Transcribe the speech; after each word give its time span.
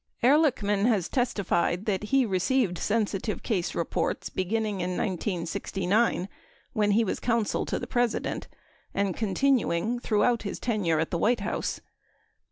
11 0.23 0.25
Ehrlichman 0.51 0.87
has 0.87 1.07
testified 1.07 1.85
that 1.85 2.05
he 2.05 2.25
received 2.25 2.79
sensitive 2.79 3.43
case 3.43 3.75
reports 3.75 4.31
be 4.31 4.43
ginning 4.43 4.81
in 4.81 4.97
1969 4.97 6.27
when 6.73 6.89
he 6.93 7.03
was 7.03 7.19
counsel 7.19 7.67
to 7.67 7.77
the 7.77 7.85
President 7.85 8.47
and 8.95 9.15
continuing 9.15 9.99
throughout 9.99 10.41
his 10.41 10.59
tenure 10.59 10.97
at 10.99 11.11
the 11.11 11.19
White 11.19 11.41
House. 11.41 11.81